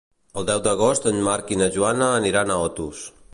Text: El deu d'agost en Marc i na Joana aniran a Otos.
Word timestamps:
El 0.41 0.45
deu 0.49 0.61
d'agost 0.67 1.05
en 1.11 1.21
Marc 1.27 1.53
i 1.57 1.59
na 1.63 1.67
Joana 1.77 2.09
aniran 2.23 2.55
a 2.55 2.57
Otos. 2.71 3.05